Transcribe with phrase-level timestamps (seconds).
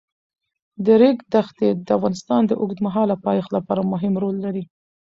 [0.85, 4.63] د ریګ دښتې د افغانستان د اوږدمهاله پایښت لپاره مهم رول لري.